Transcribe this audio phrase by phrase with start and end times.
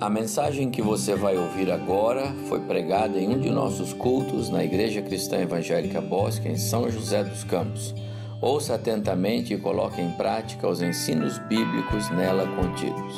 [0.00, 4.64] A mensagem que você vai ouvir agora foi pregada em um de nossos cultos na
[4.64, 7.94] Igreja Cristã Evangélica Bosque, em São José dos Campos.
[8.42, 13.14] Ouça atentamente e coloque em prática os ensinos bíblicos nela contidos.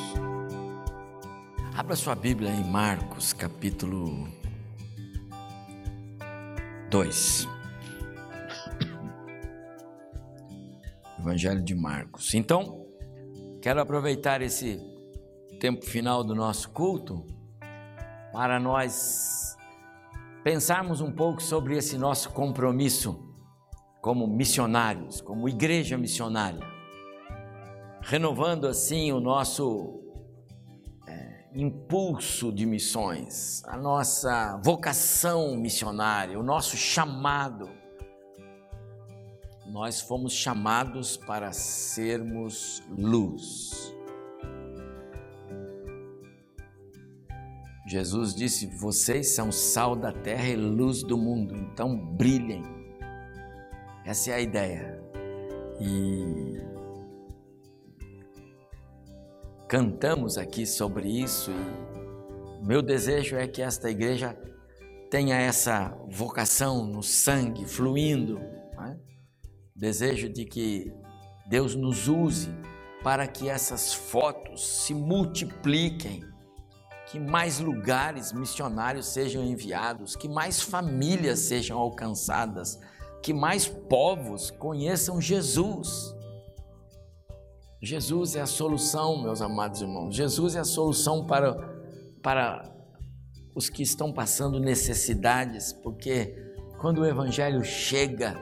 [1.74, 4.28] Abra sua Bíblia em Marcos, capítulo
[6.90, 7.48] 2.
[11.18, 12.34] Evangelho de Marcos.
[12.34, 12.86] Então,
[13.62, 14.78] quero aproveitar esse
[15.58, 17.24] tempo final do nosso culto
[18.32, 19.56] para nós
[20.44, 23.26] pensarmos um pouco sobre esse nosso compromisso
[24.00, 26.60] como missionários, como igreja missionária,
[28.02, 30.00] renovando assim o nosso
[31.08, 37.68] é, impulso de missões, a nossa vocação missionária, o nosso chamado.
[39.66, 43.95] Nós fomos chamados para sermos luz.
[47.86, 52.64] Jesus disse: Vocês são sal da terra e luz do mundo, então brilhem.
[54.04, 55.00] Essa é a ideia.
[55.80, 56.60] E
[59.68, 61.86] cantamos aqui sobre isso e
[62.66, 64.36] meu desejo é que esta igreja
[65.08, 68.40] tenha essa vocação no sangue fluindo.
[68.40, 68.96] É?
[69.74, 70.92] Desejo de que
[71.48, 72.48] Deus nos use
[73.04, 76.24] para que essas fotos se multipliquem
[77.16, 82.78] que mais lugares missionários sejam enviados, que mais famílias sejam alcançadas,
[83.22, 86.14] que mais povos conheçam Jesus.
[87.82, 90.14] Jesus é a solução, meus amados irmãos.
[90.14, 91.54] Jesus é a solução para,
[92.22, 92.70] para
[93.54, 96.36] os que estão passando necessidades, porque
[96.82, 98.36] quando o Evangelho chega,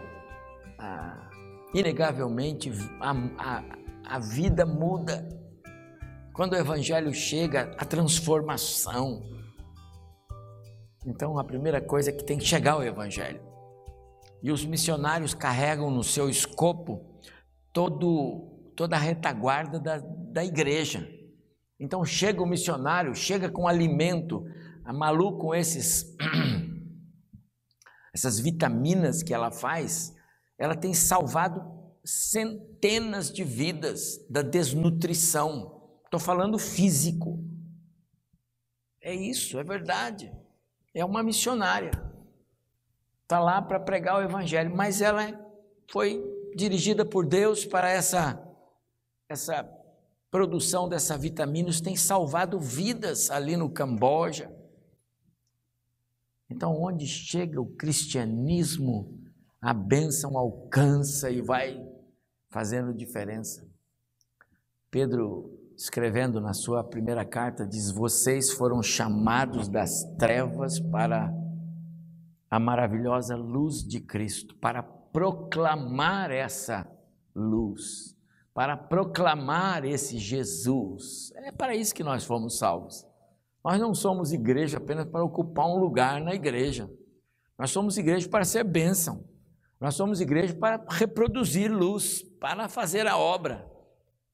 [0.80, 1.30] ah,
[1.72, 3.64] inegavelmente a, a,
[4.16, 5.28] a vida muda.
[6.34, 9.22] Quando o Evangelho chega, a transformação.
[11.06, 13.40] Então, a primeira coisa é que tem que chegar o Evangelho.
[14.42, 17.22] E os missionários carregam no seu escopo
[17.72, 21.08] todo, toda a retaguarda da, da igreja.
[21.78, 24.44] Então, chega o missionário, chega com alimento.
[24.84, 26.16] A Malu, com esses,
[28.12, 30.12] essas vitaminas que ela faz,
[30.58, 31.62] ela tem salvado
[32.04, 35.73] centenas de vidas da desnutrição.
[36.14, 37.44] Estou falando físico.
[39.00, 40.32] É isso, é verdade.
[40.94, 41.90] É uma missionária.
[43.24, 45.36] Está lá para pregar o Evangelho, mas ela
[45.90, 46.22] foi
[46.54, 48.40] dirigida por Deus para essa,
[49.28, 49.68] essa
[50.30, 54.54] produção dessa vitamina, isso tem salvado vidas ali no Camboja.
[56.48, 59.20] Então, onde chega o cristianismo,
[59.60, 61.84] a bênção alcança e vai
[62.50, 63.68] fazendo diferença.
[64.92, 71.32] Pedro escrevendo na sua primeira carta, diz: Vocês foram chamados das trevas para
[72.50, 76.86] a maravilhosa luz de Cristo, para proclamar essa
[77.34, 78.16] luz,
[78.52, 81.32] para proclamar esse Jesus.
[81.36, 83.06] É para isso que nós fomos salvos.
[83.64, 86.90] Nós não somos igreja apenas para ocupar um lugar na igreja.
[87.58, 89.24] Nós somos igreja para ser bênção.
[89.80, 93.73] Nós somos igreja para reproduzir luz, para fazer a obra.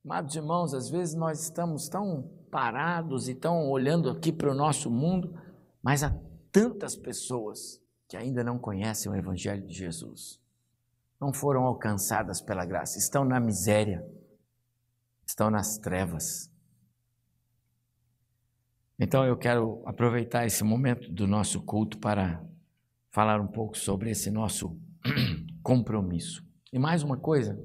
[0.02, 4.90] Amados irmãos, às vezes nós estamos tão parados e tão olhando aqui para o nosso
[4.90, 5.38] mundo,
[5.82, 6.10] mas há
[6.50, 10.40] tantas pessoas que ainda não conhecem o Evangelho de Jesus,
[11.20, 14.04] não foram alcançadas pela graça, estão na miséria,
[15.26, 16.50] estão nas trevas.
[18.98, 22.42] Então eu quero aproveitar esse momento do nosso culto para
[23.10, 24.78] falar um pouco sobre esse nosso
[25.62, 26.42] compromisso.
[26.72, 27.58] E mais uma coisa,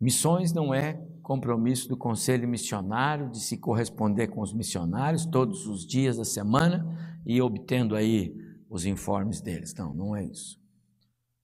[0.00, 5.86] Missões não é compromisso do conselho missionário de se corresponder com os missionários todos os
[5.86, 6.86] dias da semana
[7.24, 8.34] e obtendo aí
[8.68, 9.74] os informes deles.
[9.74, 10.60] Não, não é isso.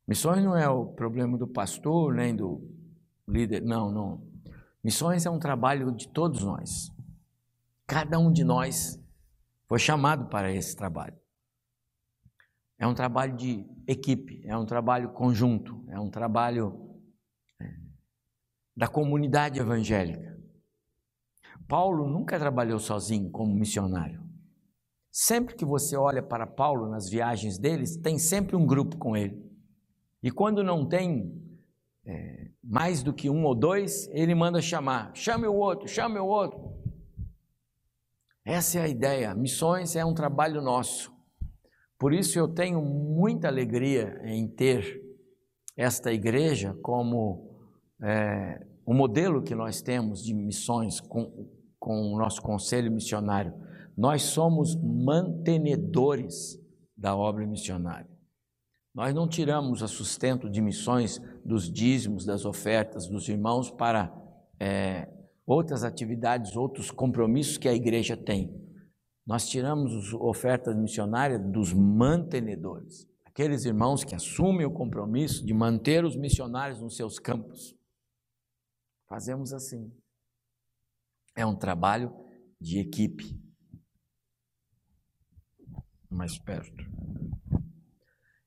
[0.06, 2.60] Missões não é o problema do pastor nem do
[3.26, 4.22] líder, não, não.
[4.84, 6.92] Missões é um trabalho de todos nós.
[7.86, 9.00] Cada um de nós
[9.66, 11.16] foi chamado para esse trabalho.
[12.78, 16.91] É um trabalho de equipe, é um trabalho conjunto, é um trabalho
[18.76, 20.38] da comunidade evangélica.
[21.68, 24.22] Paulo nunca trabalhou sozinho como missionário.
[25.10, 29.42] Sempre que você olha para Paulo nas viagens deles, tem sempre um grupo com ele.
[30.22, 31.38] E quando não tem
[32.04, 36.26] é, mais do que um ou dois, ele manda chamar: chame o outro, chame o
[36.26, 36.72] outro.
[38.44, 39.34] Essa é a ideia.
[39.34, 41.12] Missões é um trabalho nosso.
[41.98, 45.00] Por isso eu tenho muita alegria em ter
[45.76, 47.51] esta igreja como
[48.02, 53.54] é, o modelo que nós temos de missões com, com o nosso conselho missionário.
[53.96, 56.58] Nós somos mantenedores
[56.96, 58.10] da obra missionária.
[58.94, 64.12] Nós não tiramos o sustento de missões dos dízimos, das ofertas dos irmãos para
[64.60, 65.08] é,
[65.46, 68.54] outras atividades, outros compromissos que a igreja tem.
[69.26, 76.04] Nós tiramos as ofertas missionárias dos mantenedores, aqueles irmãos que assumem o compromisso de manter
[76.04, 77.74] os missionários nos seus campos.
[79.12, 79.92] Fazemos assim.
[81.36, 82.10] É um trabalho
[82.58, 83.38] de equipe.
[86.08, 86.82] Mais perto.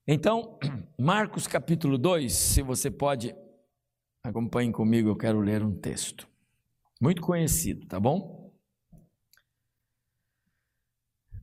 [0.07, 0.57] Então,
[0.99, 3.35] Marcos capítulo 2, se você pode,
[4.23, 6.27] acompanhe comigo, eu quero ler um texto.
[6.99, 8.51] Muito conhecido, tá bom?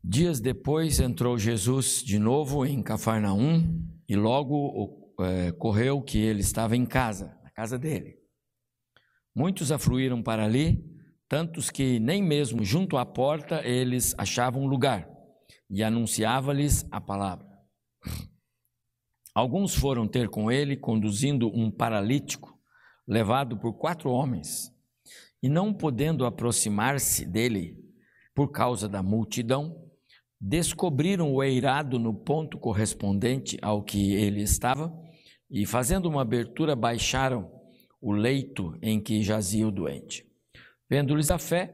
[0.02, 6.76] Dias depois entrou Jesus de novo em Cafarnaum e logo é, correu que ele estava
[6.76, 8.20] em casa, na casa dele.
[9.34, 10.84] Muitos afluíram para ali,
[11.26, 15.08] tantos que nem mesmo junto à porta eles achavam lugar,
[15.70, 17.46] e anunciava-lhes a palavra.
[19.34, 22.54] Alguns foram ter com ele, conduzindo um paralítico,
[23.08, 24.70] levado por quatro homens,
[25.42, 27.78] e não podendo aproximar-se dele
[28.34, 29.90] por causa da multidão,
[30.38, 34.92] descobriram o eirado no ponto correspondente ao que ele estava,
[35.50, 37.61] e fazendo uma abertura, baixaram
[38.02, 40.26] o leito em que jazia o doente.
[40.90, 41.72] Vendo-lhes a fé,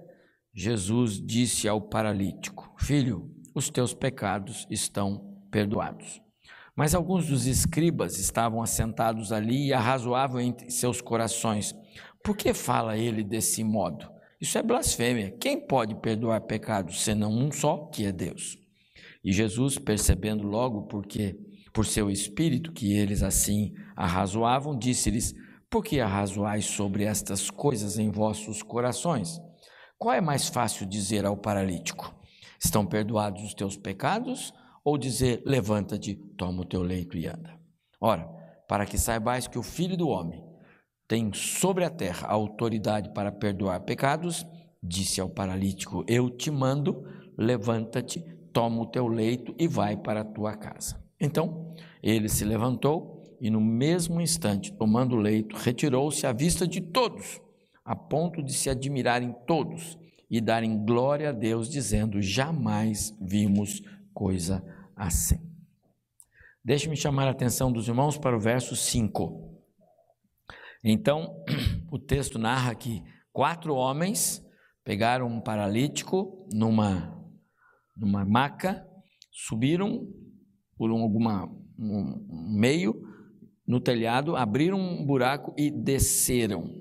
[0.54, 6.20] Jesus disse ao paralítico: Filho, os teus pecados estão perdoados.
[6.76, 11.74] Mas alguns dos escribas estavam assentados ali e arrazoavam entre seus corações:
[12.22, 14.08] Por que fala ele desse modo?
[14.40, 15.34] Isso é blasfêmia.
[15.40, 18.56] Quem pode perdoar pecados senão um só, que é Deus?
[19.24, 21.36] E Jesus, percebendo logo porque
[21.72, 25.34] por seu espírito que eles assim arrazoavam, disse-lhes:
[25.70, 29.40] por que arrazoais sobre estas coisas em vossos corações?
[29.98, 32.14] Qual é mais fácil dizer ao paralítico:
[32.62, 34.52] Estão perdoados os teus pecados?
[34.84, 37.58] Ou dizer: Levanta-te, toma o teu leito e anda?
[38.00, 38.24] Ora,
[38.66, 40.42] para que saibais que o Filho do Homem
[41.06, 44.46] tem sobre a terra a autoridade para perdoar pecados,
[44.82, 47.04] disse ao paralítico: Eu te mando,
[47.36, 48.20] levanta-te,
[48.52, 51.02] toma o teu leito e vai para a tua casa.
[51.20, 56.80] Então, ele se levantou e no mesmo instante, tomando o leito, retirou-se à vista de
[56.80, 57.40] todos,
[57.84, 59.98] a ponto de se admirarem todos
[60.30, 63.82] e darem glória a Deus, dizendo: Jamais vimos
[64.12, 64.62] coisa
[64.96, 65.38] assim.
[66.64, 69.48] Deixe-me chamar a atenção dos irmãos para o verso 5.
[70.84, 71.44] Então,
[71.90, 73.02] o texto narra que
[73.32, 74.44] quatro homens
[74.84, 77.16] pegaram um paralítico numa,
[77.96, 78.86] numa maca,
[79.30, 80.06] subiram
[80.76, 81.46] por um, alguma,
[81.78, 83.07] um meio
[83.68, 86.74] no telhado, abriram um buraco e desceram.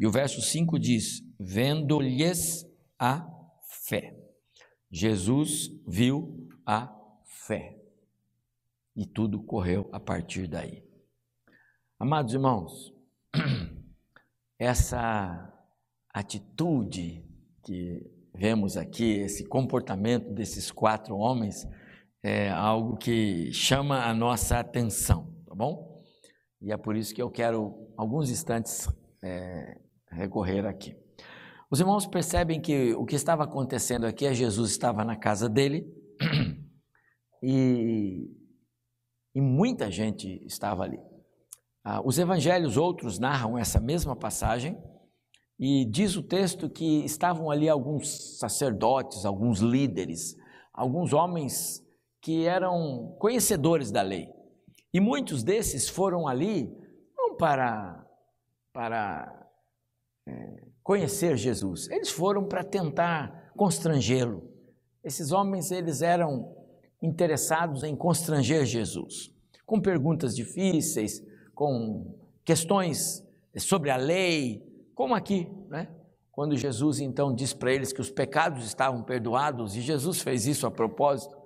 [0.00, 2.66] E o verso 5 diz: Vendo-lhes
[2.98, 3.28] a
[3.86, 4.16] fé.
[4.90, 6.90] Jesus viu a
[7.46, 7.78] fé.
[8.96, 10.82] E tudo correu a partir daí.
[11.98, 12.92] Amados irmãos,
[14.58, 15.52] essa
[16.12, 17.22] atitude
[17.62, 21.66] que vemos aqui, esse comportamento desses quatro homens,
[22.22, 26.02] é algo que chama a nossa atenção tá bom?
[26.62, 28.88] E é por isso que eu quero, alguns instantes,
[29.22, 29.78] é,
[30.10, 30.96] recorrer aqui.
[31.70, 35.86] Os irmãos percebem que o que estava acontecendo aqui é Jesus estava na casa dele
[37.42, 38.30] e,
[39.34, 40.98] e muita gente estava ali.
[41.84, 44.82] Ah, os evangelhos outros narram essa mesma passagem
[45.58, 50.34] e diz o texto que estavam ali alguns sacerdotes, alguns líderes,
[50.72, 51.84] alguns homens
[52.22, 54.28] que eram conhecedores da lei.
[54.92, 56.76] E muitos desses foram ali
[57.16, 58.06] não para,
[58.72, 59.50] para
[60.26, 64.50] é, conhecer Jesus, eles foram para tentar constrangê-lo.
[65.02, 66.54] Esses homens, eles eram
[67.00, 69.34] interessados em constranger Jesus,
[69.66, 71.22] com perguntas difíceis,
[71.54, 73.26] com questões
[73.58, 74.62] sobre a lei,
[74.94, 75.88] como aqui, né?
[76.30, 80.66] Quando Jesus então diz para eles que os pecados estavam perdoados, e Jesus fez isso
[80.66, 81.36] a propósito,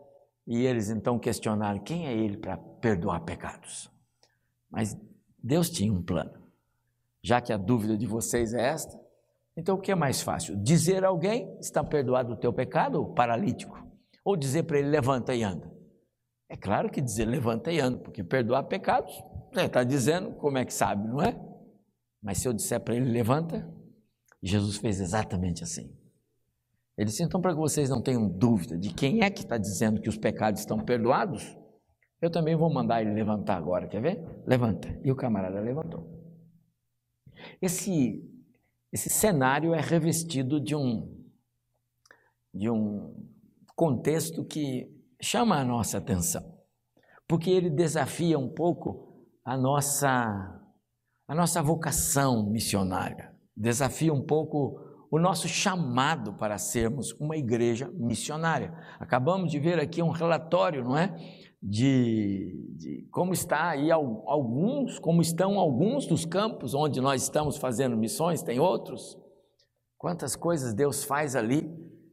[0.46, 3.90] e eles então questionaram: quem é ele para perdoar pecados?
[4.70, 4.96] Mas
[5.42, 6.46] Deus tinha um plano.
[7.22, 8.96] Já que a dúvida de vocês é esta,
[9.56, 10.56] então o que é mais fácil?
[10.56, 13.84] Dizer a alguém: está perdoado o teu pecado, paralítico?
[14.24, 15.74] Ou dizer para ele: levanta e anda?
[16.48, 19.12] É claro que dizer levanta e anda, porque perdoar pecados,
[19.52, 21.36] está dizendo, como é que sabe, não é?
[22.22, 23.68] Mas se eu disser para ele: levanta,
[24.42, 25.92] Jesus fez exatamente assim.
[26.96, 30.00] Ele disse: então, para que vocês não tenham dúvida de quem é que está dizendo
[30.00, 31.56] que os pecados estão perdoados,
[32.20, 34.42] eu também vou mandar ele levantar agora, quer ver?
[34.46, 34.88] Levanta.
[35.04, 36.16] E o camarada levantou.
[37.60, 38.24] Esse,
[38.90, 41.22] esse cenário é revestido de um,
[42.54, 43.14] de um
[43.74, 46.58] contexto que chama a nossa atenção,
[47.28, 50.08] porque ele desafia um pouco a nossa,
[51.28, 58.72] a nossa vocação missionária, desafia um pouco o nosso chamado para sermos uma igreja missionária.
[58.98, 61.14] Acabamos de ver aqui um relatório, não é?
[61.62, 67.96] De, de, como está aí alguns, como estão alguns dos campos onde nós estamos fazendo
[67.96, 69.16] missões, tem outros.
[69.96, 71.68] Quantas coisas Deus faz ali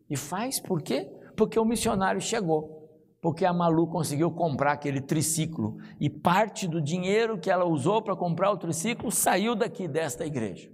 [0.10, 1.12] e faz por quê?
[1.36, 2.82] Porque o missionário chegou.
[3.22, 8.16] Porque a Malu conseguiu comprar aquele triciclo e parte do dinheiro que ela usou para
[8.16, 10.73] comprar o triciclo saiu daqui desta igreja.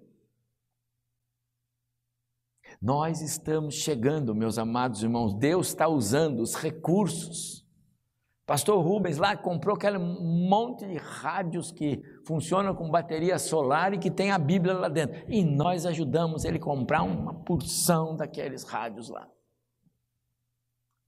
[2.82, 7.68] Nós estamos chegando, meus amados irmãos, Deus está usando os recursos.
[8.46, 14.10] Pastor Rubens lá comprou aquele monte de rádios que funcionam com bateria solar e que
[14.10, 15.22] tem a Bíblia lá dentro.
[15.28, 19.28] E nós ajudamos ele a comprar uma porção daqueles rádios lá.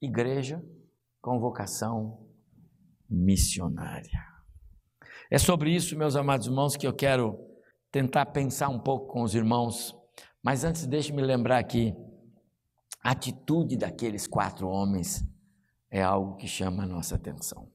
[0.02, 0.62] Igreja
[1.22, 2.28] com vocação
[3.10, 4.20] missionária.
[5.30, 7.40] É sobre isso, meus amados irmãos, que eu quero
[7.90, 9.96] tentar pensar um pouco com os irmãos
[10.44, 11.96] mas antes, deixe-me lembrar aqui:
[13.04, 15.24] a atitude daqueles quatro homens
[15.90, 17.70] é algo que chama a nossa atenção.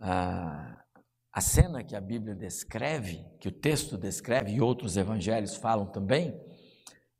[0.00, 0.84] Ah,
[1.32, 6.38] a cena que a Bíblia descreve, que o texto descreve e outros evangelhos falam também,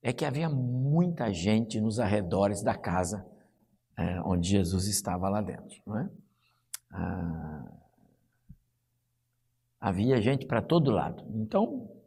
[0.03, 3.27] é que havia muita gente nos arredores da casa
[3.97, 5.77] é, onde Jesus estava lá dentro.
[5.85, 6.11] Não é?
[6.93, 7.73] Ah,
[9.81, 11.25] havia gente para todo lado.
[11.35, 11.98] Então,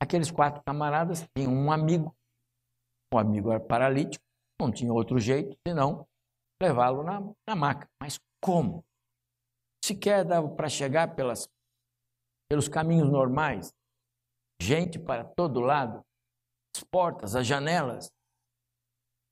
[0.00, 2.14] Aqueles quatro camaradas tinham um amigo,
[3.12, 4.24] o amigo era paralítico,
[4.60, 6.06] não tinha outro jeito senão
[6.60, 7.88] levá-lo na, na maca.
[8.00, 8.84] Mas como?
[9.84, 11.48] Sequer dava para chegar pelas,
[12.48, 13.72] pelos caminhos normais,
[14.60, 16.04] gente para todo lado,
[16.76, 18.10] as portas, as janelas.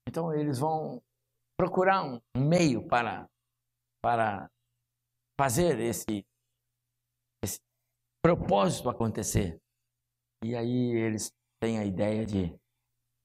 [0.08, 1.02] Então eles vão
[1.58, 3.28] procurar um meio para,
[4.02, 4.50] para
[5.38, 6.24] fazer esse,
[7.42, 7.60] esse
[8.22, 9.60] propósito acontecer.
[10.42, 12.54] E aí eles têm a ideia de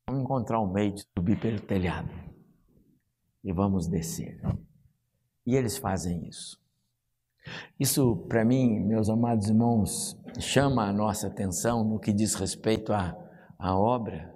[0.08, 2.10] vamos encontrar um meio de subir pelo telhado
[3.44, 4.40] e vamos descer.
[5.46, 6.60] E eles fazem isso.
[7.80, 13.18] Isso, para mim, meus amados irmãos, chama a nossa atenção no que diz respeito à,
[13.58, 14.34] à obra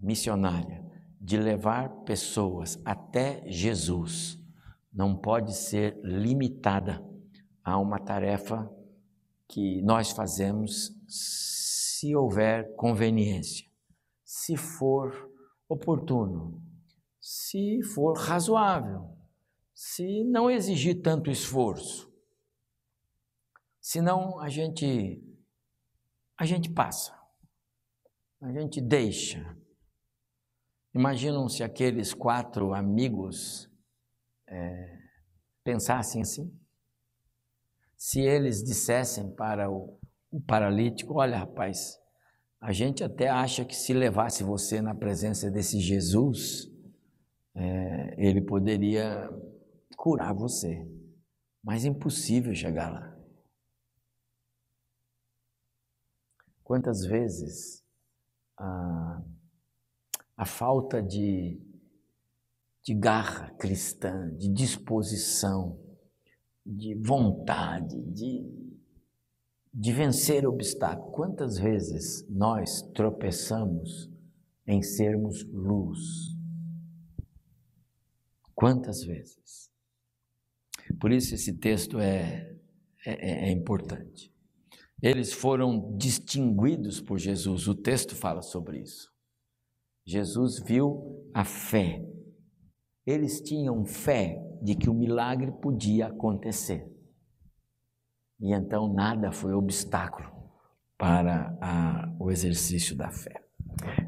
[0.00, 0.84] missionária
[1.20, 4.38] de levar pessoas até Jesus.
[4.92, 7.02] Não pode ser limitada
[7.64, 8.70] a uma tarefa
[9.48, 10.92] que nós fazemos
[12.02, 13.70] se houver conveniência,
[14.24, 15.30] se for
[15.68, 16.60] oportuno,
[17.20, 19.16] se for razoável,
[19.72, 22.12] se não exigir tanto esforço.
[23.80, 25.22] Senão a gente
[26.36, 27.16] a gente passa.
[28.40, 29.56] A gente deixa.
[30.92, 33.70] Imaginam se aqueles quatro amigos
[34.48, 34.98] é,
[35.62, 36.52] pensassem assim?
[37.96, 40.01] Se eles dissessem para o
[40.32, 42.00] o paralítico: Olha, rapaz,
[42.58, 46.68] a gente até acha que se levasse você na presença desse Jesus,
[47.54, 49.28] é, ele poderia
[49.96, 50.88] curar você,
[51.62, 53.12] mas é impossível chegar lá.
[56.64, 57.84] Quantas vezes
[58.56, 59.22] a,
[60.36, 61.60] a falta de,
[62.82, 65.78] de garra cristã, de disposição,
[66.64, 68.61] de vontade, de
[69.72, 71.14] de vencer obstáculos.
[71.14, 74.10] Quantas vezes nós tropeçamos
[74.66, 75.98] em sermos luz?
[78.54, 79.70] Quantas vezes?
[81.00, 82.56] Por isso esse texto é,
[83.06, 84.32] é, é importante.
[85.00, 89.10] Eles foram distinguidos por Jesus, o texto fala sobre isso.
[90.06, 92.04] Jesus viu a fé.
[93.04, 96.91] Eles tinham fé de que o milagre podia acontecer.
[98.42, 100.28] E então nada foi obstáculo
[100.98, 103.40] para a, o exercício da fé.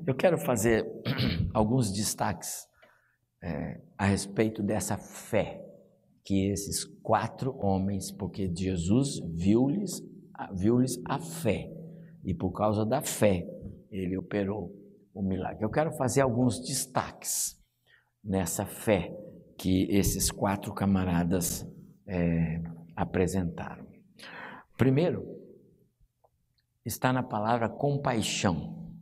[0.04, 0.84] Eu quero fazer
[1.54, 2.66] alguns destaques
[3.40, 5.64] é, a respeito dessa fé
[6.24, 10.02] que esses quatro homens, porque Jesus viu-lhes
[10.52, 11.70] viu-lhes a fé
[12.24, 13.46] e por causa da fé
[13.88, 14.74] ele operou
[15.14, 15.64] o milagre.
[15.64, 17.56] Eu quero fazer alguns destaques
[18.22, 19.14] nessa fé
[19.56, 21.64] que esses quatro camaradas
[22.04, 22.60] é,
[22.96, 23.93] apresentaram.
[24.76, 25.40] Primeiro,
[26.84, 28.94] está na palavra compaixão.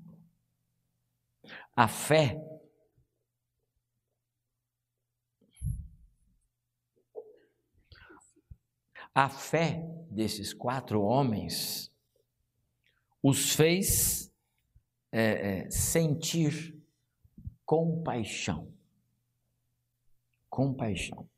[1.74, 2.38] A fé
[9.14, 11.92] A fé desses quatro homens
[13.22, 14.32] os fez
[15.12, 16.74] é, é, sentir
[17.64, 18.72] compaixão.
[20.48, 21.28] Compaixão.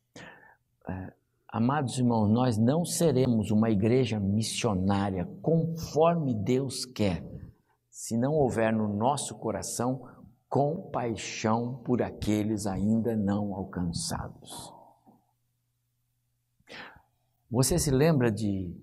[0.89, 1.13] É,
[1.55, 7.25] amados irmãos, nós não seremos uma igreja missionária conforme Deus quer,
[7.89, 10.03] se não houver no nosso coração
[10.49, 14.75] compaixão por aqueles ainda não alcançados.
[17.49, 18.75] Você se lembra de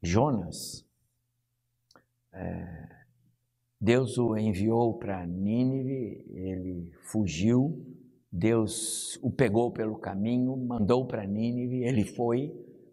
[0.00, 0.82] Jonas?
[2.32, 2.88] É,
[3.78, 7.85] Deus o enviou para Nínive, ele fugiu,
[8.36, 12.52] Deus o pegou pelo caminho, mandou para Nínive, ele foi,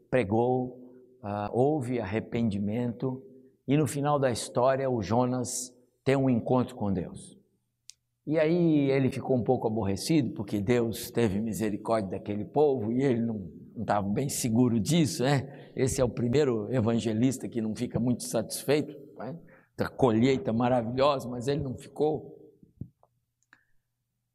[0.10, 0.80] pregou,
[1.22, 3.22] uh, houve arrependimento
[3.68, 5.74] e no final da história o Jonas
[6.04, 7.38] tem um encontro com Deus.
[8.26, 13.22] E aí ele ficou um pouco aborrecido porque Deus teve misericórdia daquele povo e ele
[13.22, 15.72] não estava bem seguro disso, né?
[15.76, 18.96] Esse é o primeiro evangelista que não fica muito satisfeito.
[19.18, 19.38] Né?
[19.78, 22.40] da colheita maravilhosa, mas ele não ficou.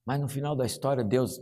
[0.08, 1.38] Mas no final da história, Deus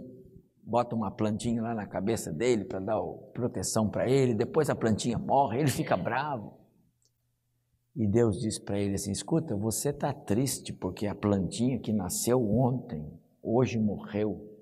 [0.60, 3.00] bota uma plantinha lá na cabeça dele para dar
[3.32, 6.58] proteção para ele, depois a plantinha morre, ele fica bravo.
[7.94, 12.44] E Deus diz para ele assim: escuta, você está triste porque a plantinha que nasceu
[12.44, 13.08] ontem,
[13.40, 14.52] hoje morreu.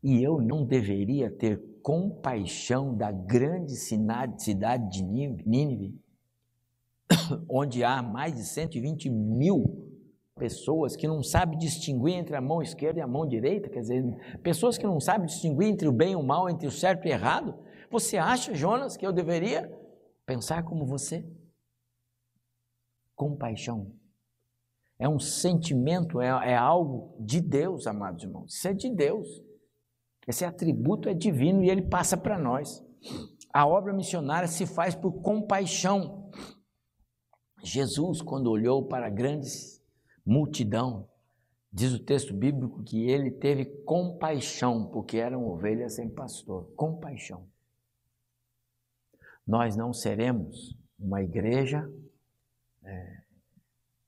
[0.00, 6.00] E eu não deveria ter compaixão da grande cidade de Nínive?
[7.50, 9.87] onde há mais de 120 mil
[10.38, 14.38] pessoas que não sabem distinguir entre a mão esquerda e a mão direita, quer dizer,
[14.42, 17.10] pessoas que não sabem distinguir entre o bem e o mal, entre o certo e
[17.10, 17.58] o errado.
[17.90, 19.70] Você acha, Jonas, que eu deveria
[20.24, 21.26] pensar como você?
[23.14, 23.92] Compaixão.
[24.98, 28.54] É um sentimento, é, é algo de Deus, amados irmãos.
[28.54, 29.26] Isso é de Deus.
[30.26, 32.84] Esse atributo é divino e ele passa para nós.
[33.52, 36.30] A obra missionária se faz por compaixão.
[37.62, 39.48] Jesus, quando olhou para a grande
[40.28, 41.08] multidão,
[41.72, 46.70] diz o texto bíblico que ele teve compaixão, porque eram ovelhas sem pastor.
[46.76, 47.46] Compaixão.
[49.46, 51.90] Nós não seremos uma igreja
[52.84, 53.22] é,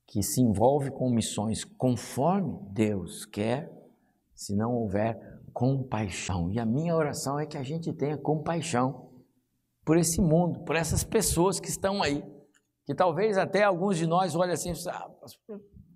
[0.06, 3.72] que se envolve com missões conforme Deus quer,
[4.34, 5.18] se não houver
[5.54, 6.50] compaixão.
[6.50, 9.10] E a minha oração é que a gente tenha compaixão
[9.84, 12.22] por esse mundo, por essas pessoas que estão aí
[12.90, 15.08] que talvez até alguns de nós olhem assim, ah,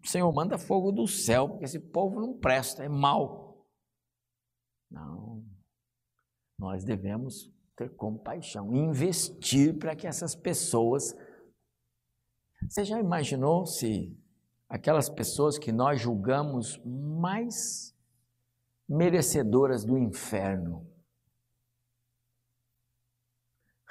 [0.04, 3.66] Senhor, manda fogo do céu, porque esse povo não presta, é mau.
[4.90, 5.44] Não,
[6.58, 11.14] nós devemos ter compaixão, investir para que essas pessoas.
[12.68, 14.16] Você já imaginou se
[14.68, 17.94] aquelas pessoas que nós julgamos mais
[18.88, 20.93] merecedoras do inferno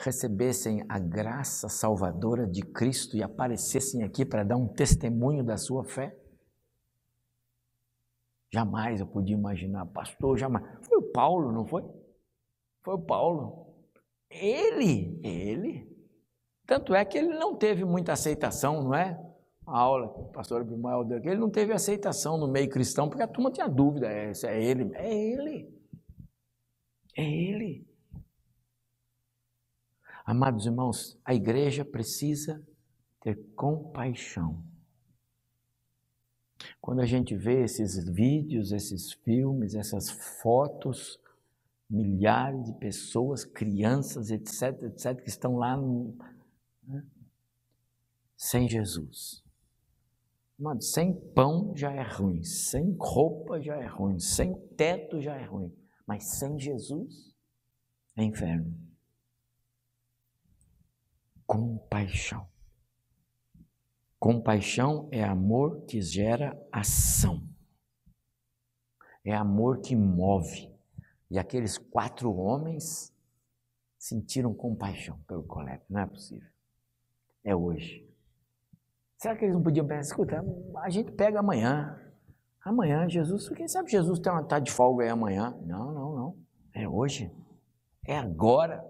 [0.04, 5.84] recebessem a graça salvadora de Cristo e aparecessem aqui para dar um testemunho da sua
[5.84, 6.18] fé?
[8.52, 10.64] Jamais eu podia imaginar, pastor, jamais.
[10.82, 11.84] Foi o Paulo, não foi?
[12.84, 13.74] Foi o Paulo.
[14.30, 15.92] Ele, ele.
[16.66, 19.20] Tanto é que ele não teve muita aceitação, não é?
[19.66, 23.08] A aula que o pastor Abimael deu aqui, ele não teve aceitação no meio cristão,
[23.08, 24.92] porque a turma tinha dúvida, é, é ele.
[24.94, 25.74] É ele.
[27.16, 27.93] É ele.
[30.26, 32.66] Amados irmãos, a igreja precisa
[33.20, 34.64] ter compaixão.
[36.80, 41.20] Quando a gente vê esses vídeos, esses filmes, essas fotos,
[41.90, 46.16] milhares de pessoas, crianças, etc., etc., que estão lá no,
[46.84, 47.06] né,
[48.38, 49.44] sem Jesus.
[50.58, 55.44] Mano, sem pão já é ruim, sem roupa já é ruim, sem teto já é
[55.44, 55.74] ruim,
[56.08, 57.36] mas sem Jesus
[58.16, 58.93] é inferno
[61.46, 62.48] compaixão.
[64.20, 67.44] Compaixão é amor que gera ação.
[69.26, 70.74] É amor que move.
[71.30, 73.14] E aqueles quatro homens
[73.98, 75.84] sentiram compaixão pelo colega.
[75.90, 76.48] Não é possível.
[77.44, 78.08] É hoje.
[79.18, 80.44] Será que eles não podiam pensar, escuta,
[80.78, 82.00] a gente pega amanhã.
[82.64, 85.58] Amanhã, Jesus, quem sabe Jesus está tá de folga aí amanhã?
[85.66, 86.38] Não, não, não.
[86.74, 87.32] É hoje.
[88.06, 88.84] É agora.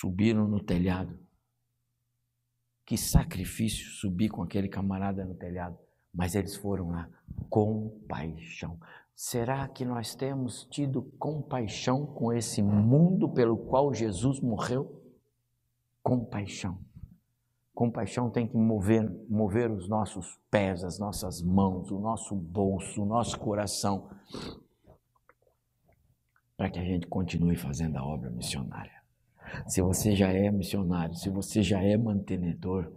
[0.00, 1.18] Subiram no telhado.
[2.86, 5.78] Que sacrifício subir com aquele camarada no telhado.
[6.12, 7.08] Mas eles foram lá
[7.48, 8.78] com paixão.
[9.14, 15.02] Será que nós temos tido compaixão com esse mundo pelo qual Jesus morreu?
[16.02, 16.78] Compaixão.
[17.74, 23.06] Compaixão tem que mover, mover os nossos pés, as nossas mãos, o nosso bolso, o
[23.06, 24.10] nosso coração,
[26.56, 28.99] para que a gente continue fazendo a obra missionária.
[29.66, 32.92] Se você já é missionário, se você já é mantenedor,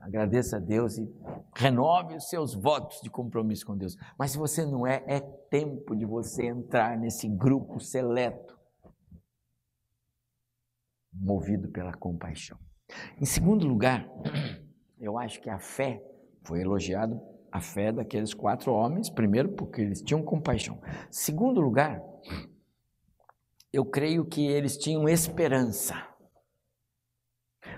[0.00, 1.08] agradeça a Deus e
[1.54, 3.96] renove os seus votos de compromisso com Deus.
[4.18, 8.58] Mas se você não é, é tempo de você entrar nesse grupo seleto,
[11.12, 12.58] movido pela compaixão.
[13.20, 14.08] Em segundo lugar,
[15.00, 16.02] eu acho que a fé
[16.42, 20.78] foi elogiado a fé daqueles quatro homens, primeiro porque eles tinham compaixão.
[21.10, 22.02] Segundo lugar,
[23.72, 25.94] eu creio que eles tinham esperança.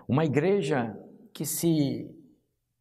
[0.08, 0.94] Uma igreja
[1.34, 2.08] que se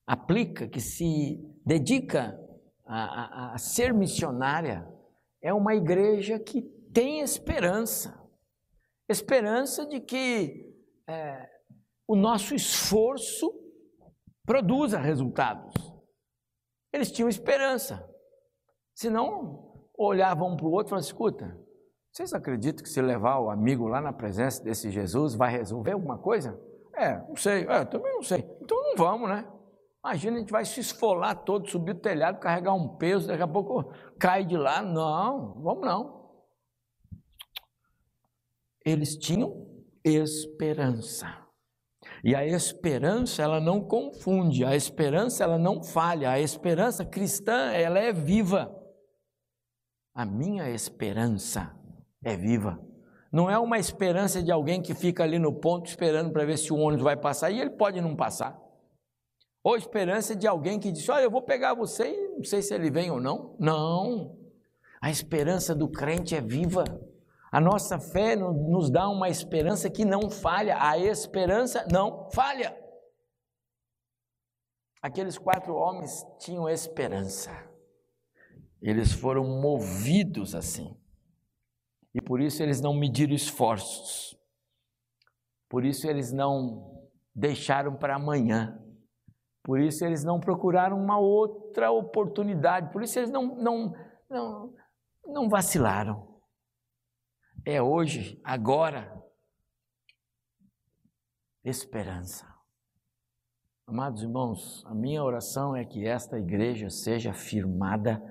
[0.05, 2.39] aplica, que se dedica
[2.85, 4.87] a, a, a ser missionária,
[5.41, 6.61] é uma igreja que
[6.93, 8.19] tem esperança.
[9.07, 10.75] Esperança de que
[11.07, 11.49] é,
[12.07, 13.51] o nosso esforço
[14.45, 15.73] produza resultados.
[16.91, 18.07] Eles tinham esperança.
[18.95, 21.68] Senão, olhavam um para o outro e falavam: escuta,
[22.11, 26.17] vocês acreditam que se levar o amigo lá na presença desse Jesus vai resolver alguma
[26.17, 26.59] coisa?
[26.95, 28.39] É, não sei, é, também não sei.
[28.61, 29.47] Então não vamos, né?
[30.03, 33.47] Imagina, a gente vai se esfolar todo, subir o telhado, carregar um peso, daqui a
[33.47, 34.81] pouco cai de lá.
[34.81, 36.19] Não, vamos não.
[38.85, 39.67] Eles tinham
[40.03, 41.27] esperança.
[42.23, 47.99] E a esperança, ela não confunde, a esperança, ela não falha, a esperança cristã, ela
[47.99, 48.75] é viva.
[50.13, 51.78] A minha esperança
[52.23, 52.79] é viva.
[53.31, 56.73] Não é uma esperança de alguém que fica ali no ponto esperando para ver se
[56.73, 58.59] o ônibus vai passar e ele pode não passar.
[59.63, 62.73] Ou esperança de alguém que diz: Olha, eu vou pegar você e não sei se
[62.73, 63.55] ele vem ou não.
[63.59, 64.35] Não.
[65.01, 66.83] A esperança do crente é viva.
[67.51, 70.77] A nossa fé nos dá uma esperança que não falha.
[70.79, 72.75] A esperança não falha.
[75.01, 77.51] Aqueles quatro homens tinham esperança.
[78.81, 80.98] Eles foram movidos assim.
[82.13, 84.37] E por isso eles não mediram esforços.
[85.69, 88.83] Por isso eles não deixaram para amanhã.
[89.63, 92.91] Por isso eles não procuraram uma outra oportunidade.
[92.91, 93.93] Por isso eles não, não,
[94.29, 94.73] não,
[95.25, 96.41] não vacilaram.
[97.65, 99.15] É hoje, agora.
[101.63, 102.47] Esperança.
[103.85, 108.21] Amados irmãos, a minha oração é que esta igreja seja firmada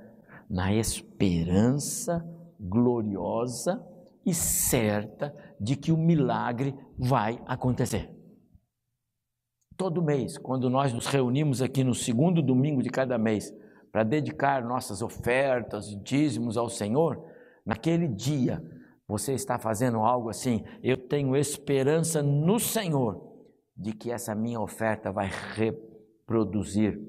[0.48, 2.24] na esperança
[2.59, 3.85] gloriosa
[4.25, 8.14] e certa de que o milagre vai acontecer.
[9.77, 13.53] Todo mês, quando nós nos reunimos aqui no segundo domingo de cada mês
[13.92, 17.25] para dedicar nossas ofertas e dízimos ao Senhor,
[17.64, 18.61] naquele dia
[19.07, 23.29] você está fazendo algo assim, eu tenho esperança no Senhor
[23.75, 27.01] de que essa minha oferta vai reproduzir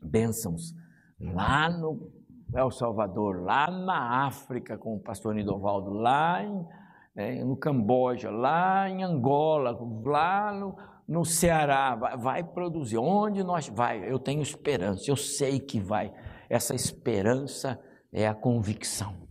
[0.00, 0.72] bênçãos
[1.20, 2.12] lá no
[2.54, 6.66] El Salvador, lá na África com o pastor Nidovaldo, lá em,
[7.14, 12.96] é, no Camboja, lá em Angola, lá no, no Ceará, vai, vai, produzir.
[12.96, 14.10] Onde nós vai?
[14.10, 16.12] Eu tenho esperança, eu sei que vai.
[16.48, 17.78] Essa esperança
[18.10, 19.28] é a convicção.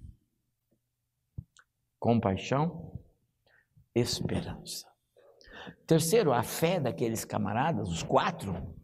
[2.00, 3.00] Compaixão,
[3.96, 4.86] esperança.
[5.88, 8.76] Terceiro, a fé daqueles camaradas, os quatro,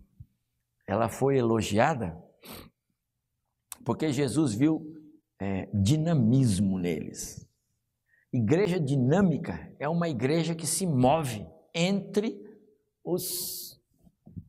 [0.87, 2.22] ela foi elogiada
[3.85, 4.81] porque Jesus viu
[5.39, 7.47] é, dinamismo neles.
[8.31, 12.41] Igreja dinâmica é uma igreja que se move entre
[13.03, 13.79] os,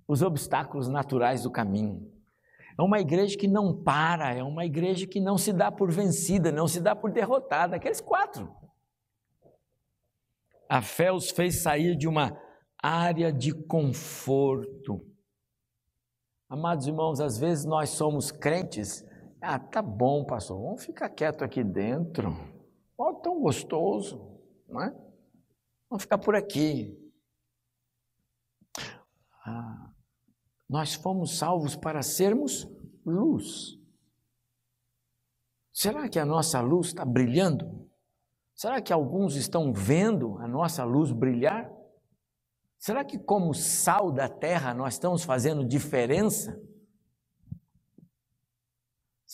[0.08, 2.10] os obstáculos naturais do caminho.
[2.78, 6.50] É uma igreja que não para, é uma igreja que não se dá por vencida,
[6.50, 7.76] não se dá por derrotada.
[7.76, 8.52] Aqueles quatro.
[10.68, 12.36] A fé os fez sair de uma
[12.82, 15.06] área de conforto.
[16.48, 19.04] Amados irmãos, às vezes nós somos crentes
[19.44, 22.30] ah, tá bom, pastor, vamos ficar quieto aqui dentro.
[22.96, 24.90] Ó, oh, tão gostoso, não é?
[25.90, 26.98] Vamos ficar por aqui.
[29.44, 29.92] Ah,
[30.68, 32.66] nós fomos salvos para sermos
[33.04, 33.78] luz.
[35.72, 37.88] Será que a nossa luz está brilhando?
[38.54, 41.70] Será que alguns estão vendo a nossa luz brilhar?
[42.78, 46.59] Será que, como sal da terra, nós estamos fazendo diferença?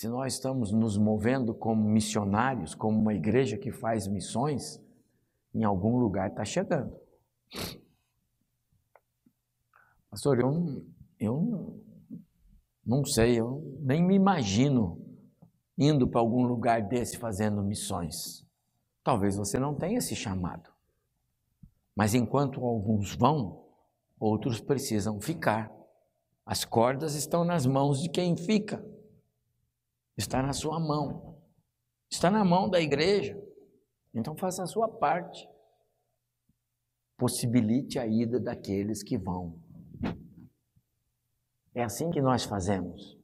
[0.00, 4.82] Se nós estamos nos movendo como missionários, como uma igreja que faz missões,
[5.54, 6.98] em algum lugar está chegando.
[10.08, 10.86] Pastor, eu,
[11.18, 11.78] eu
[12.82, 14.98] não sei, eu nem me imagino
[15.76, 18.42] indo para algum lugar desse fazendo missões.
[19.04, 20.70] Talvez você não tenha esse chamado.
[21.94, 23.66] Mas enquanto alguns vão,
[24.18, 25.70] outros precisam ficar.
[26.46, 28.82] As cordas estão nas mãos de quem fica
[30.20, 31.40] está na sua mão,
[32.10, 33.40] está na mão da igreja.
[34.14, 35.48] Então faça a sua parte.
[37.16, 39.62] possibilite a ida daqueles que vão.
[41.74, 43.18] É assim que nós fazemos.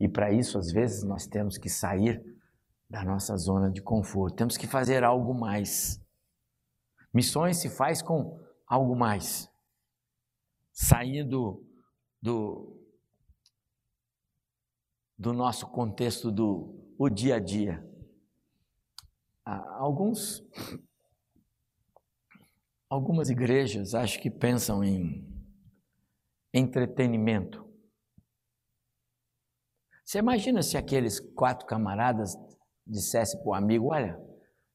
[0.00, 2.20] E para isso, às vezes, nós temos que sair
[2.90, 6.00] da nossa zona de conforto, temos que fazer algo mais.
[7.12, 9.48] Missões se faz com algo mais.
[10.72, 11.64] Saindo
[12.20, 12.83] do,
[15.24, 17.82] do nosso contexto do o dia a dia.
[19.42, 20.44] Alguns,
[22.90, 25.26] algumas igrejas acho que pensam em
[26.52, 27.64] entretenimento.
[30.04, 32.36] Você imagina se aqueles quatro camaradas
[32.86, 34.20] dissessem para o amigo: Olha,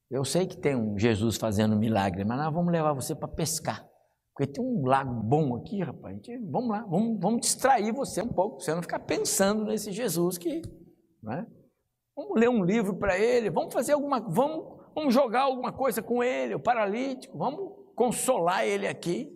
[0.10, 3.88] eu sei que tem um Jesus fazendo milagre, mas nós vamos levar você para pescar.
[4.40, 6.16] Porque tem um lago bom aqui, rapaz.
[6.16, 10.38] Gente, vamos lá, vamos, vamos distrair você um pouco, você não ficar pensando nesse Jesus
[10.38, 10.62] que.
[11.22, 11.46] Né?
[12.16, 14.22] Vamos ler um livro para ele, vamos fazer alguma.
[14.22, 19.30] Vamos, vamos jogar alguma coisa com ele, o paralítico, vamos consolar ele aqui.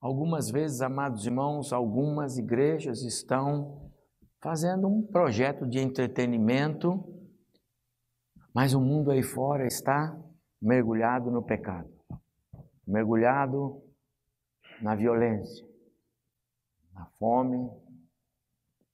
[0.00, 3.92] Algumas vezes, amados irmãos, algumas igrejas estão
[4.42, 7.00] fazendo um projeto de entretenimento,
[8.52, 10.20] mas o mundo aí fora está
[10.60, 11.88] mergulhado no pecado,
[12.84, 13.88] mergulhado
[14.80, 15.66] na violência,
[16.94, 17.70] na fome,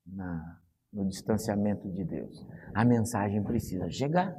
[0.06, 0.60] na,
[0.92, 2.46] no distanciamento de Deus.
[2.74, 4.36] A mensagem precisa chegar.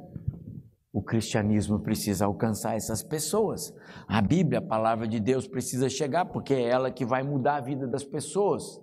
[0.92, 3.72] O cristianismo precisa alcançar essas pessoas.
[4.06, 7.60] A Bíblia, a palavra de Deus, precisa chegar, porque é ela que vai mudar a
[7.60, 8.80] vida das pessoas.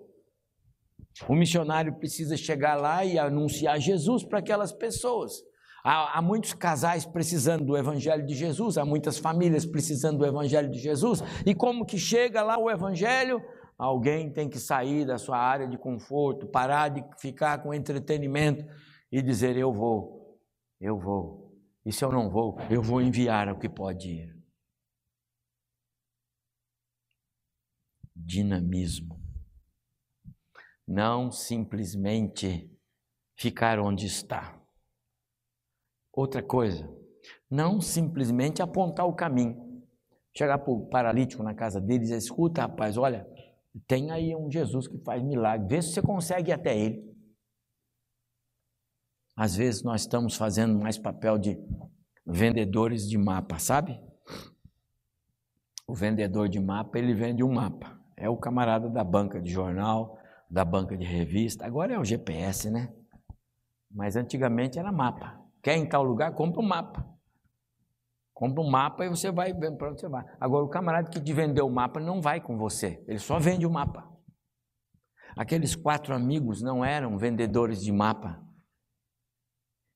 [1.28, 5.42] O missionário precisa chegar lá e anunciar Jesus para aquelas pessoas.
[5.88, 10.68] Há, há, muitos casais precisando do Evangelho de Jesus, há muitas famílias precisando do Evangelho
[10.68, 13.40] de Jesus, e como que chega lá o Evangelho?
[13.78, 18.66] Alguém tem que sair da sua área de conforto, parar de ficar com entretenimento
[19.12, 20.40] e dizer: Eu vou,
[20.82, 21.54] eu vou.
[21.86, 24.36] E se eu não vou, eu vou enviar o que pode ir.
[28.16, 29.22] Dinamismo.
[30.88, 32.72] Não simplesmente
[33.38, 34.55] ficar onde está.
[36.16, 36.90] Outra coisa,
[37.52, 39.84] não simplesmente apontar o caminho.
[40.34, 43.28] Chegar para o paralítico na casa dele e dizer: escuta, rapaz, olha,
[43.86, 47.14] tem aí um Jesus que faz milagre, vê se você consegue ir até ele.
[49.36, 51.60] Às vezes nós estamos fazendo mais papel de
[52.26, 54.00] vendedores de mapa, sabe?
[55.86, 58.00] O vendedor de mapa, ele vende um mapa.
[58.16, 60.18] É o camarada da banca de jornal,
[60.50, 61.66] da banca de revista.
[61.66, 62.94] Agora é o GPS, né?
[63.92, 65.45] Mas antigamente era mapa.
[65.66, 66.32] Quer em tal lugar?
[66.36, 67.04] Compra um mapa.
[68.36, 70.24] Compra um mapa e você vai vendo para onde você vai.
[70.40, 73.66] Agora, o camarada que te vendeu o mapa não vai com você, ele só vende
[73.66, 74.08] o mapa.
[75.36, 78.40] Aqueles quatro amigos não eram vendedores de mapa.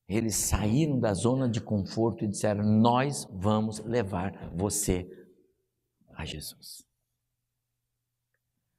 [0.07, 5.07] Eles saíram da zona de conforto e disseram: Nós vamos levar você
[6.15, 6.83] a Jesus.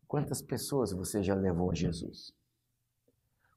[0.09, 2.35] Quantas pessoas você já levou a Jesus?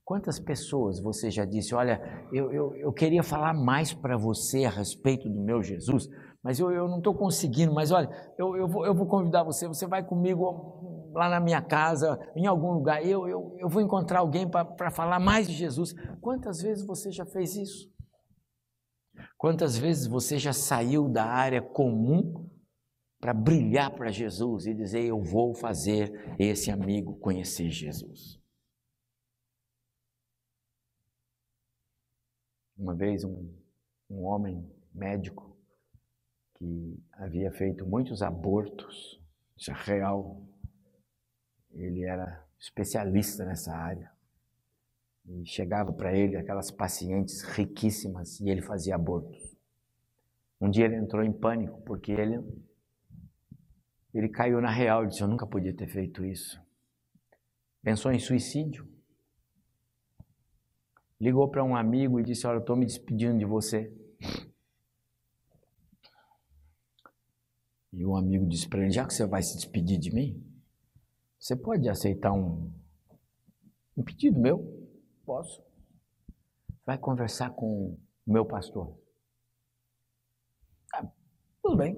[0.06, 4.70] Quantas pessoas você já disse, olha, eu, eu, eu queria falar mais para você a
[4.70, 6.10] respeito do meu Jesus,
[6.44, 9.66] mas eu, eu não estou conseguindo, mas olha, eu, eu, vou, eu vou convidar você,
[9.66, 14.20] você vai comigo lá na minha casa, em algum lugar, eu, eu, eu vou encontrar
[14.20, 15.94] alguém para falar mais de Jesus.
[16.20, 17.90] Quantas vezes você já fez isso?
[19.38, 22.50] Quantas vezes você já saiu da área comum
[23.22, 28.43] para brilhar para Jesus e dizer, eu vou fazer esse amigo conhecer Jesus?
[32.78, 33.50] Uma vez um,
[34.10, 35.56] um homem médico
[36.56, 39.22] que havia feito muitos abortos,
[39.56, 40.42] isso é real,
[41.72, 44.12] ele era especialista nessa área.
[45.26, 49.56] E chegava para ele aquelas pacientes riquíssimas e ele fazia abortos.
[50.60, 52.40] Um dia ele entrou em pânico porque ele
[54.14, 56.62] ele caiu na real disse: Eu nunca podia ter feito isso.
[57.82, 58.88] Pensou em suicídio
[61.24, 63.92] ligou para um amigo e disse: Olha, eu estou me despedindo de você.
[67.94, 70.44] E o amigo disse para ele: Já que você vai se despedir de mim,
[71.40, 72.70] você pode aceitar um,
[73.96, 74.90] um pedido meu?
[75.26, 75.64] Posso.
[76.86, 78.94] Vai conversar com o meu pastor.
[80.94, 81.10] Ah,
[81.62, 81.96] tudo bem.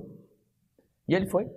[1.07, 1.49] E ele foi.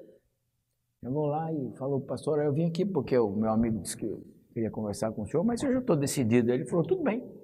[1.01, 4.25] Chegou lá e falou, pastor, eu vim aqui porque o meu amigo disse que eu
[4.53, 6.51] queria conversar com o senhor, mas eu já estou decidido.
[6.51, 7.38] Ele falou, tudo bem.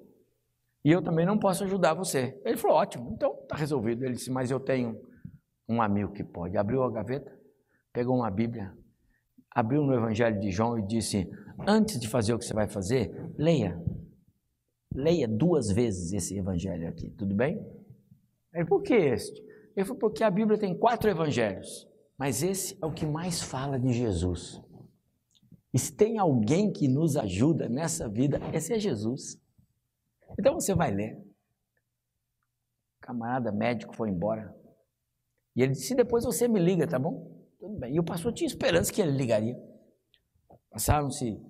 [0.85, 2.39] E eu também não posso ajudar você.
[2.45, 4.05] Ele falou: ótimo, então está resolvido.
[4.05, 5.01] Ele disse: mas eu tenho
[5.67, 6.55] um amigo que pode.
[6.55, 7.35] Abriu a gaveta,
[7.91, 8.71] pegou uma Bíblia,
[9.49, 11.27] abriu no Evangelho de João e disse:
[11.67, 13.81] antes de fazer o que você vai fazer, leia.
[14.93, 17.59] Leia duas vezes esse Evangelho aqui, tudo bem?
[18.53, 19.43] Ele por que este?
[19.75, 21.89] Ele falou: porque a Bíblia tem quatro Evangelhos.
[22.15, 24.61] Mas esse é o que mais fala de Jesus.
[25.73, 29.43] E se tem alguém que nos ajuda nessa vida, esse é Jesus.
[30.39, 31.17] Então você vai ler.
[32.97, 34.55] O camarada médico foi embora.
[35.55, 37.31] E ele disse: depois você me liga, tá bom?
[37.59, 37.95] Tudo bem.
[37.95, 39.55] E o pastor tinha esperança que ele ligaria.
[40.69, 41.41] Passaram-se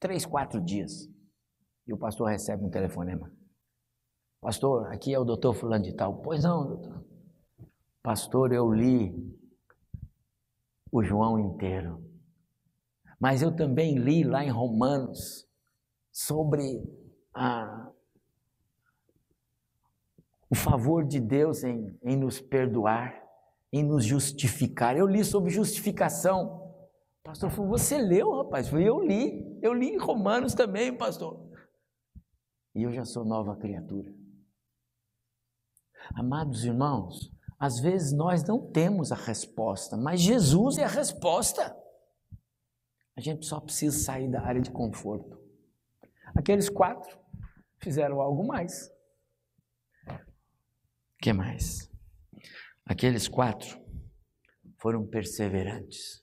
[0.00, 1.08] três, quatro dias.
[1.86, 3.32] E o pastor recebe um telefonema.
[4.40, 6.20] Pastor, aqui é o doutor fulano de tal.
[6.20, 7.04] Pois não, doutor.
[8.02, 9.12] Pastor, eu li
[10.90, 12.04] o João inteiro.
[13.18, 15.48] Mas eu também li lá em Romanos
[16.12, 16.82] sobre
[17.36, 17.92] a,
[20.48, 23.22] o favor de Deus em, em nos perdoar,
[23.70, 24.96] em nos justificar.
[24.96, 26.72] Eu li sobre justificação.
[27.22, 28.72] Pastor, você leu, rapaz?
[28.72, 29.58] Eu li.
[29.60, 31.46] Eu li em Romanos também, pastor.
[32.74, 34.14] E eu já sou nova criatura.
[36.14, 41.76] Amados irmãos, às vezes nós não temos a resposta, mas Jesus é a resposta.
[43.16, 45.36] A gente só precisa sair da área de conforto.
[46.34, 47.18] Aqueles quatro
[47.80, 48.90] fizeram algo mais.
[50.08, 51.90] O que mais?
[52.84, 53.80] Aqueles quatro
[54.78, 56.22] foram perseverantes.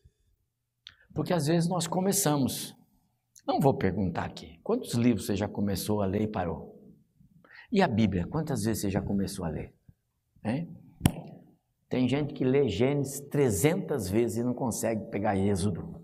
[1.13, 2.75] Porque às vezes nós começamos.
[3.45, 4.59] Não vou perguntar aqui.
[4.63, 6.73] Quantos livros você já começou a ler e parou?
[7.71, 8.27] E a Bíblia?
[8.27, 9.73] Quantas vezes você já começou a ler?
[10.45, 10.71] Hein?
[11.89, 16.02] Tem gente que lê Gênesis 300 vezes e não consegue pegar Êxodo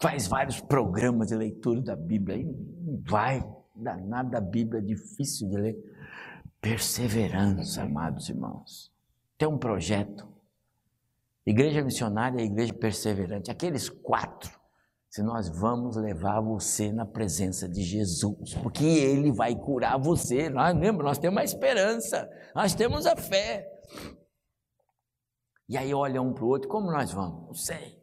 [0.00, 5.48] faz vários programas de leitura da Bíblia, e não vai, danada da Bíblia, é difícil
[5.48, 5.76] de ler.
[6.60, 8.92] Perseverança, amados irmãos.
[9.36, 10.26] Tem um projeto.
[11.46, 13.50] Igreja missionária e igreja perseverante.
[13.50, 14.58] Aqueles quatro,
[15.08, 20.50] se nós vamos levar você na presença de Jesus, porque Ele vai curar você.
[20.50, 23.66] Nós, lembra, nós temos a esperança, nós temos a fé.
[25.68, 27.46] E aí olha um para o outro, como nós vamos?
[27.46, 27.97] Não sei.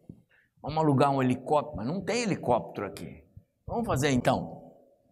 [0.65, 3.23] Vamos alugar um helicóptero, mas não tem helicóptero aqui.
[3.67, 4.63] Vamos fazer então?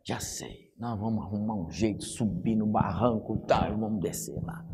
[0.04, 0.74] Já sei.
[0.80, 4.66] Nós vamos arrumar um jeito, subir no barranco e tal, e vamos descer lá.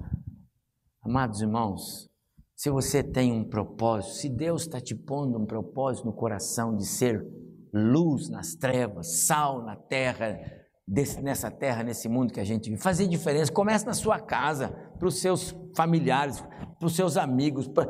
[1.02, 2.10] Amados irmãos,
[2.56, 6.86] se você tem um propósito, se Deus está te pondo um propósito no coração de
[6.86, 7.28] ser
[7.74, 10.40] luz nas trevas, sal na terra,
[10.88, 14.70] desse, nessa terra, nesse mundo que a gente vive, fazer diferença, comece na sua casa,
[14.98, 16.42] para os seus familiares,
[16.80, 17.86] para os seus amigos, pra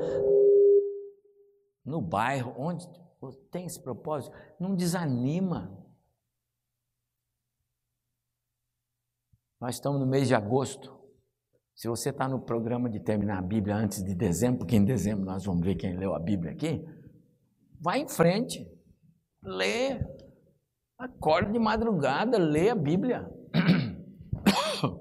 [1.90, 2.88] no bairro, onde
[3.52, 5.78] tem esse propósito, não desanima.
[9.60, 10.98] Nós estamos no mês de agosto.
[11.76, 15.26] Se você está no programa de terminar a Bíblia antes de dezembro, porque em dezembro
[15.26, 16.86] nós vamos ver quem leu a Bíblia aqui,
[17.80, 18.66] vai em frente,
[19.42, 20.00] lê,
[20.98, 23.30] acorda de madrugada, lê a Bíblia.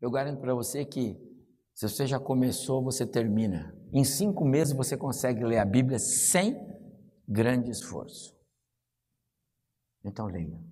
[0.00, 1.29] Eu garanto para você que
[1.80, 3.74] se você já começou, você termina.
[3.90, 6.54] Em cinco meses você consegue ler a Bíblia sem
[7.26, 8.36] grande esforço.
[10.04, 10.62] Então leia.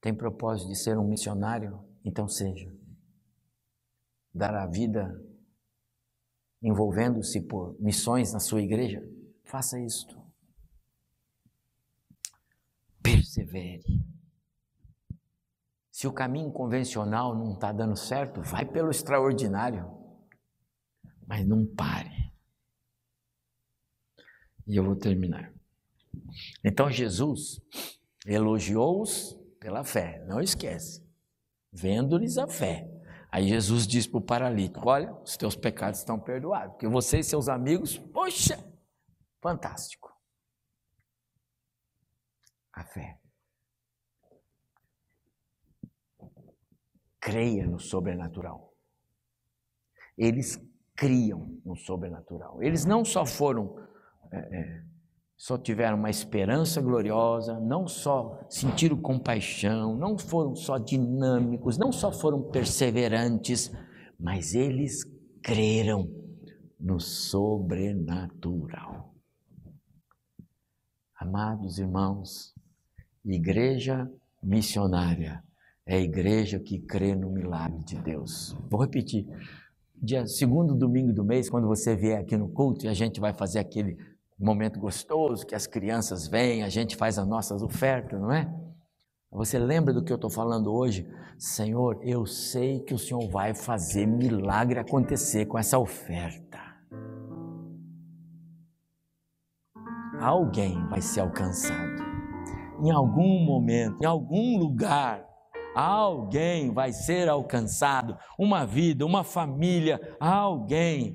[0.00, 1.84] Tem propósito de ser um missionário?
[2.04, 2.68] Então seja.
[4.34, 5.24] Dar a vida
[6.60, 9.08] envolvendo-se por missões na sua igreja?
[9.44, 10.20] Faça isto.
[13.00, 14.07] Persevere.
[15.98, 19.84] Se o caminho convencional não está dando certo, vai pelo extraordinário.
[21.26, 22.32] Mas não pare.
[24.64, 25.52] E eu vou terminar.
[26.62, 27.60] Então Jesus
[28.24, 31.04] elogiou-os pela fé, não esquece.
[31.72, 32.88] Vendo-lhes a fé.
[33.28, 36.74] Aí Jesus diz para o paralítico: Olha, os teus pecados estão perdoados.
[36.74, 38.56] Porque você e seus amigos, poxa,
[39.42, 40.16] fantástico.
[42.72, 43.18] A fé.
[47.20, 48.72] Creia no sobrenatural.
[50.16, 50.58] Eles
[50.96, 52.62] criam no sobrenatural.
[52.62, 53.76] Eles não só foram,
[54.32, 54.82] é, é,
[55.36, 62.10] só tiveram uma esperança gloriosa, não só sentiram compaixão, não foram só dinâmicos, não só
[62.10, 63.70] foram perseverantes,
[64.18, 65.04] mas eles
[65.40, 66.10] creram
[66.80, 69.14] no sobrenatural.
[71.16, 72.52] Amados irmãos,
[73.24, 74.10] igreja
[74.42, 75.44] missionária
[75.88, 78.54] é a igreja que crê no milagre de Deus.
[78.68, 79.26] Vou repetir.
[80.00, 83.32] Dia segundo domingo do mês, quando você vier aqui no culto e a gente vai
[83.32, 83.96] fazer aquele
[84.38, 88.46] momento gostoso que as crianças vêm, a gente faz as nossas ofertas, não é?
[89.32, 91.08] Você lembra do que eu estou falando hoje?
[91.38, 96.58] Senhor, eu sei que o Senhor vai fazer milagre acontecer com essa oferta.
[100.20, 102.02] Alguém vai ser alcançado.
[102.82, 105.27] Em algum momento, em algum lugar,
[105.80, 111.14] Alguém vai ser alcançado, uma vida, uma família, alguém.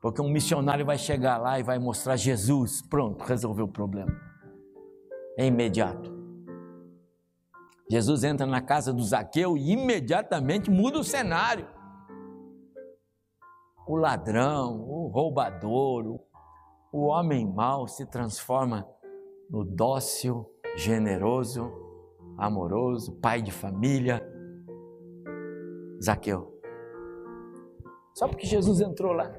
[0.00, 2.80] Porque um missionário vai chegar lá e vai mostrar Jesus.
[2.80, 4.12] Pronto, resolveu o problema.
[5.36, 6.16] É imediato.
[7.90, 11.66] Jesus entra na casa do Zaqueu e imediatamente muda o cenário.
[13.84, 16.20] O ladrão, o roubador,
[16.92, 18.86] o homem mau se transforma
[19.50, 20.46] no dócil,
[20.76, 21.87] generoso,
[22.38, 24.22] amoroso, pai de família.
[26.02, 26.56] Zaqueu.
[28.14, 29.30] Só porque Jesus entrou lá.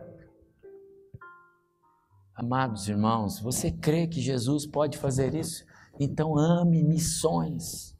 [2.36, 5.66] Amados irmãos, você crê que Jesus pode fazer isso?
[6.00, 7.98] Então ame missões.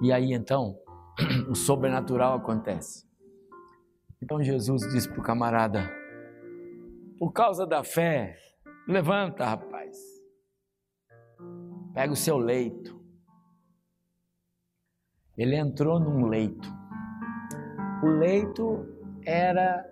[0.00, 0.76] E aí então,
[1.48, 3.06] o sobrenatural acontece.
[4.20, 5.88] Então Jesus disse para o camarada:
[7.22, 8.36] por causa da fé,
[8.88, 10.11] levanta, rapaz.
[11.94, 12.98] Pega o seu leito.
[15.36, 16.68] Ele entrou num leito.
[18.02, 18.86] O leito
[19.24, 19.88] era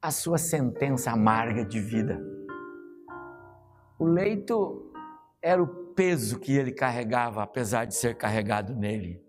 [0.00, 2.20] a sua sentença amarga de vida.
[3.98, 4.92] O leito
[5.42, 9.24] era o peso que ele carregava, apesar de ser carregado nele.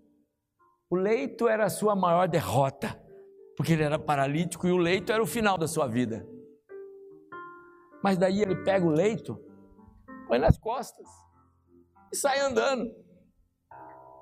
[0.89, 3.02] O leito era a sua maior derrota,
[3.56, 6.28] porque ele era paralítico e o leito era o final da sua vida.
[8.04, 9.39] Mas daí ele pega o leito,
[10.28, 11.07] põe nas costas
[12.11, 12.91] e sai andando.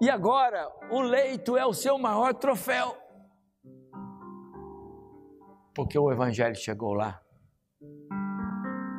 [0.02, 2.96] E agora o leito é o seu maior troféu.
[5.74, 7.22] Porque o Evangelho chegou lá.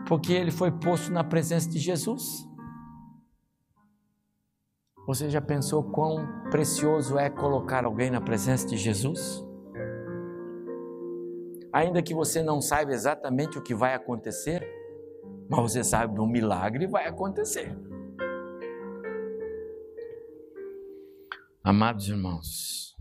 [0.07, 2.47] Porque ele foi posto na presença de Jesus.
[5.07, 9.45] Você já pensou quão precioso é colocar alguém na presença de Jesus?
[11.73, 14.67] Ainda que você não saiba exatamente o que vai acontecer,
[15.49, 17.77] mas você sabe que um milagre vai acontecer.
[21.63, 22.97] Amados irmãos,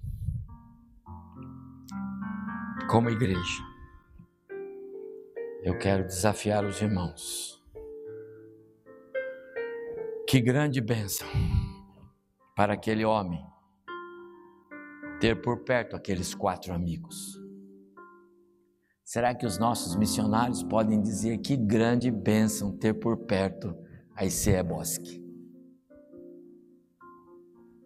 [2.90, 3.64] como igreja,
[5.64, 7.64] eu quero desafiar os irmãos.
[10.28, 11.28] Que grande bênção!
[12.56, 13.46] para aquele homem
[15.20, 17.45] ter por perto aqueles quatro amigos.
[19.06, 23.78] Será que os nossos missionários podem dizer que grande bênção ter por perto
[24.16, 25.24] a ICE Bosque?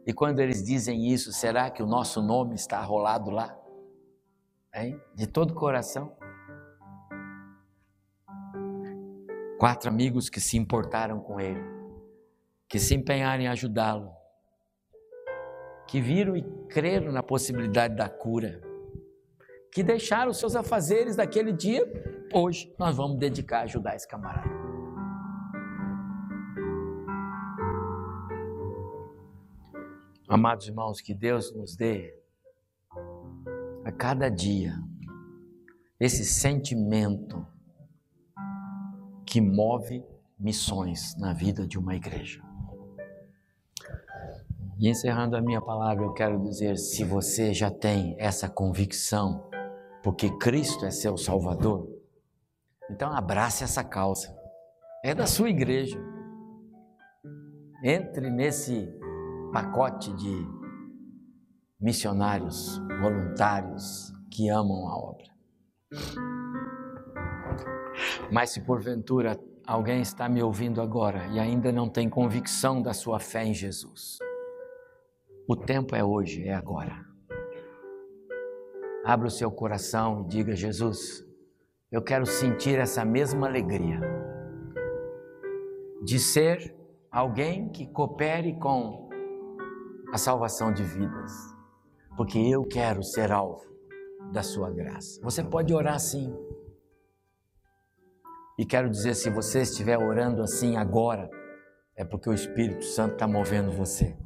[0.08, 3.54] E quando eles dizem isso, será que o nosso nome está rolado lá?
[4.74, 4.98] Hein?
[5.14, 6.16] De todo o coração?
[9.60, 11.62] Quatro amigos que se importaram com ele,
[12.70, 14.10] que se empenharam em ajudá-lo,
[15.86, 18.69] que viram e creram na possibilidade da cura,
[19.72, 21.86] que deixaram os seus afazeres daquele dia,
[22.34, 24.50] hoje nós vamos dedicar a ajudar esse camarada.
[30.28, 32.14] Amados irmãos, que Deus nos dê
[33.84, 34.74] a cada dia
[36.00, 37.46] esse sentimento
[39.26, 40.04] que move
[40.40, 42.42] missões na vida de uma igreja.
[44.80, 49.49] E encerrando a minha palavra, eu quero dizer: se você já tem essa convicção,
[50.10, 51.88] porque Cristo é seu Salvador,
[52.90, 54.36] então abrace essa causa.
[55.06, 56.04] É da sua igreja.
[57.84, 58.92] Entre nesse
[59.54, 60.48] pacote de
[61.80, 65.28] missionários, voluntários que amam a obra.
[68.32, 73.20] Mas se porventura alguém está me ouvindo agora e ainda não tem convicção da sua
[73.20, 74.18] fé em Jesus,
[75.48, 77.09] o tempo é hoje, é agora.
[79.06, 81.26] Abra o seu coração e diga: Jesus,
[81.92, 84.00] eu quero sentir essa mesma alegria
[86.04, 86.76] de ser
[87.12, 89.10] alguém que coopere com
[90.14, 91.32] a salvação de vidas,
[92.16, 93.64] porque eu quero ser alvo
[94.32, 95.20] da sua graça.
[95.24, 96.34] Você pode orar assim.
[98.58, 101.30] E quero dizer, se você estiver orando assim agora,
[101.96, 104.18] é porque o Espírito Santo está movendo você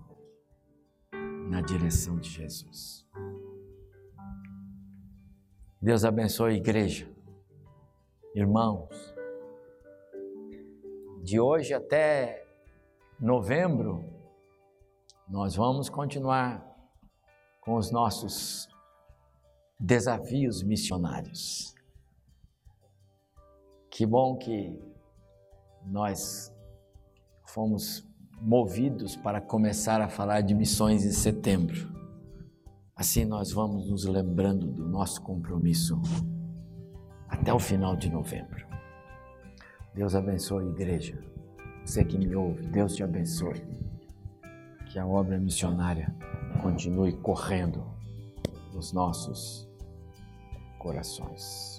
[1.49, 3.02] na direção de Jesus.
[5.83, 7.05] Deus abençoe a igreja.
[8.33, 9.13] Irmãos,
[11.21, 12.47] de hoje até
[13.19, 14.01] novembro,
[15.27, 16.65] nós vamos continuar
[17.59, 18.69] com os nossos
[19.77, 21.75] desafios missionários.
[23.91, 24.81] Que bom que
[25.85, 26.49] nós
[27.45, 28.07] fomos
[28.39, 31.92] movidos para começar a falar de missões em setembro.
[32.95, 35.99] Assim nós vamos nos lembrando do nosso compromisso
[37.27, 38.67] até o final de novembro.
[39.95, 41.19] Deus abençoe a igreja.
[41.83, 43.61] Você que me ouve, Deus te abençoe.
[44.91, 46.15] Que a obra missionária
[46.61, 47.83] continue correndo
[48.71, 49.67] nos nossos
[50.77, 51.72] corações.